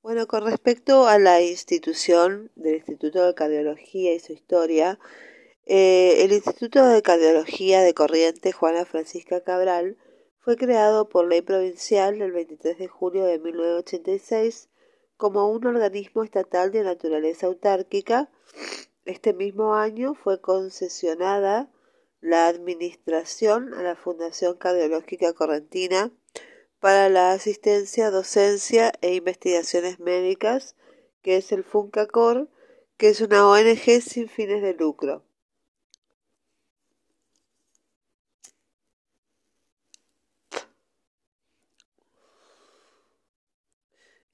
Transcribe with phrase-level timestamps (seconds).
[0.00, 5.00] Bueno, con respecto a la institución del Instituto de Cardiología y su historia,
[5.66, 9.98] eh, el Instituto de Cardiología de Corrientes Juana Francisca Cabral
[10.38, 14.68] fue creado por ley provincial el 23 de julio de 1986
[15.16, 18.30] como un organismo estatal de naturaleza autárquica.
[19.04, 21.72] Este mismo año fue concesionada
[22.20, 26.12] la administración a la Fundación Cardiológica Correntina
[26.80, 30.76] para la asistencia, docencia e investigaciones médicas,
[31.22, 32.48] que es el FUNCACOR,
[32.96, 35.24] que es una ONG sin fines de lucro.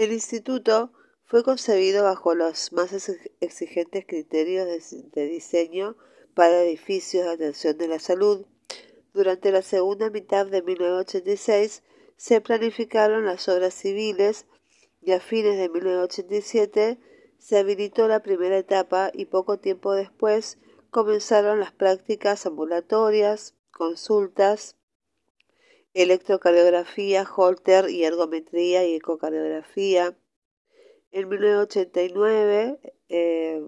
[0.00, 0.92] El instituto
[1.24, 2.90] fue concebido bajo los más
[3.40, 4.66] exigentes criterios
[5.12, 5.96] de, diseño
[6.34, 8.46] para edificios de atención de la salud.
[9.12, 11.82] Durante la segunda mitad de 1986
[12.20, 14.44] se planificaron las obras civiles
[15.00, 16.98] y a fines de 1987
[17.38, 20.58] se habilitó la primera etapa y poco tiempo después
[20.90, 24.76] comenzaron las prácticas ambulatorias, consultas,
[25.94, 30.14] electrocardiografía, holter y ergometría y ecocardiografía.
[31.12, 33.62] En 1989 eh,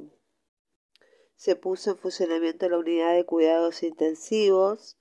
[1.37, 4.98] se puso en funcionamiento la unidad de cuidados intensivos,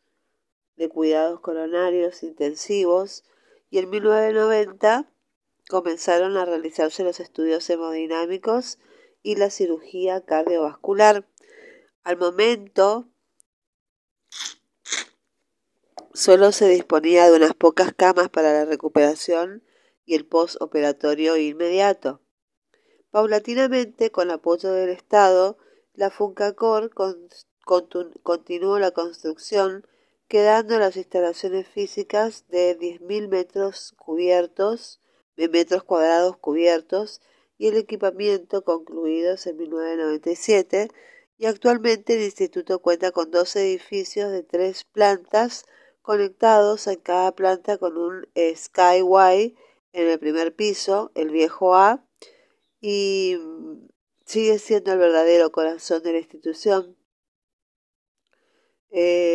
[0.78, 3.26] de cuidados coronarios intensivos,
[3.72, 5.10] y en 1990
[5.70, 8.78] comenzaron a realizarse los estudios hemodinámicos
[9.24, 11.26] y la cirugía cardiovascular.
[12.04, 13.08] Al momento,
[16.14, 19.64] solo se disponía de unas pocas camas para la recuperación
[20.06, 22.22] y el postoperatorio inmediato.
[23.10, 25.58] Paulatinamente, con apoyo del Estado,
[25.94, 26.92] la Funcacor
[28.24, 29.88] continuó la construcción
[30.32, 35.02] quedando las instalaciones físicas de 10.000 metros cubiertos,
[35.36, 37.20] metros cuadrados cubiertos
[37.58, 40.88] y el equipamiento concluidos en 1997
[41.38, 45.66] y actualmente el instituto cuenta con dos edificios de tres plantas
[46.02, 48.26] conectados en cada planta con un
[48.56, 49.58] Skyway
[49.92, 52.06] en el primer piso, el viejo A,
[52.80, 53.38] y
[54.24, 56.96] sigue siendo el verdadero corazón de la institución.
[58.92, 59.31] Eh,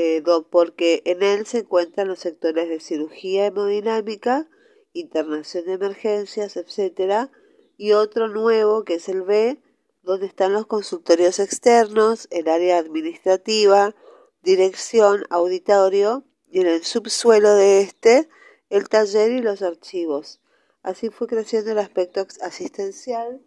[0.50, 4.48] porque en él se encuentran los sectores de cirugía hemodinámica,
[4.92, 7.30] internación de emergencias, etcétera,
[7.76, 9.60] y otro nuevo que es el B,
[10.02, 13.94] donde están los consultorios externos, el área administrativa,
[14.42, 18.28] dirección, auditorio y en el subsuelo de este
[18.70, 20.40] el taller y los archivos.
[20.82, 23.42] Así fue creciendo el aspecto asistencial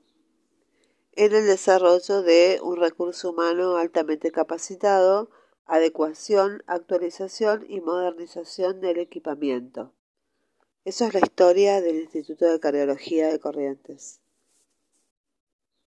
[1.13, 5.29] en el desarrollo de un recurso humano altamente capacitado,
[5.69, 9.93] adecuación, actualización y modernización del equipamiento.
[10.83, 14.19] Eso es la historia del Instituto de Cardiología de Corrientes.